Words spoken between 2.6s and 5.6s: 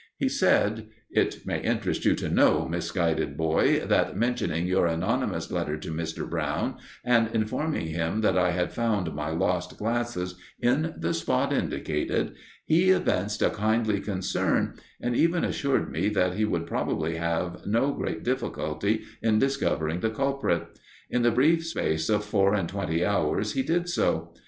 misguided boy, that mentioning your anonymous